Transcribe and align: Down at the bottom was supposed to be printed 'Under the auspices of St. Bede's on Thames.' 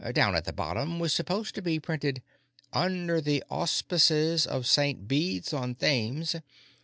Down 0.15 0.33
at 0.35 0.45
the 0.45 0.51
bottom 0.51 0.97
was 0.97 1.13
supposed 1.13 1.53
to 1.53 1.61
be 1.61 1.79
printed 1.79 2.23
'Under 2.73 3.21
the 3.21 3.43
auspices 3.51 4.47
of 4.47 4.65
St. 4.65 5.07
Bede's 5.07 5.53
on 5.53 5.75
Thames.' 5.75 6.37